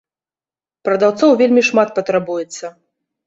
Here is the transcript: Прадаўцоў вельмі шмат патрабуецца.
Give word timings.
Прадаўцоў 0.87 1.35
вельмі 1.43 1.63
шмат 1.69 1.93
патрабуецца. 1.99 2.65